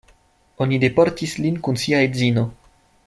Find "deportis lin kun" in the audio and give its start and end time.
0.83-1.79